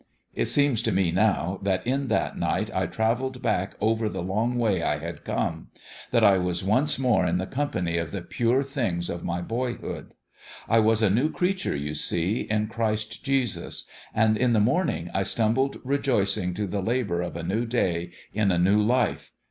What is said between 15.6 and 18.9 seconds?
rejoicing to the labour of a new day in a new